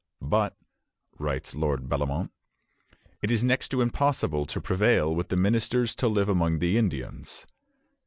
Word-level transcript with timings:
"But," 0.23 0.55
writes 1.19 1.53
Lord 1.53 1.87
Bellomont, 1.87 2.31
"it 3.21 3.29
is 3.29 3.43
next 3.43 3.67
to 3.69 3.81
impossible 3.83 4.47
to 4.47 4.59
prevail 4.59 5.13
with 5.13 5.29
the 5.29 5.37
ministers 5.37 5.93
to 5.97 6.07
live 6.07 6.27
among 6.27 6.57
the 6.57 6.75
Indians. 6.75 7.45